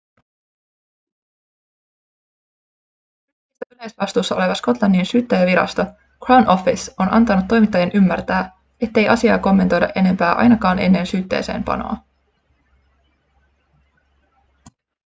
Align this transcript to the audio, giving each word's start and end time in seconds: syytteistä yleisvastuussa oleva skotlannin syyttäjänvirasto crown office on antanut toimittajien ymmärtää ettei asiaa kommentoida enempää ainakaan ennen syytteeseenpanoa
syytteistä 0.01 0.35
yleisvastuussa 3.75 4.35
oleva 4.35 4.55
skotlannin 4.55 5.05
syyttäjänvirasto 5.05 5.85
crown 6.25 6.47
office 6.49 6.93
on 6.99 7.13
antanut 7.13 7.47
toimittajien 7.47 7.91
ymmärtää 7.93 8.51
ettei 8.81 9.07
asiaa 9.09 9.39
kommentoida 9.39 9.89
enempää 9.95 10.33
ainakaan 10.33 10.79
ennen 10.79 11.05
syytteeseenpanoa 11.05 11.97